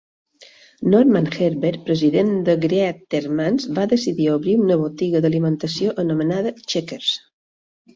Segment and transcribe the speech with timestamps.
[0.93, 7.19] Norman Herber, president de Greatermans va decidir obrir una botiga d'alimentació anomenada Checkers.